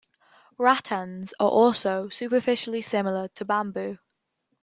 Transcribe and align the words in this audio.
Rattans 0.57 1.31
are 1.39 1.47
also 1.47 2.09
superficially 2.09 2.81
similar 2.81 3.27
to 3.35 3.45
bamboo. 3.45 3.99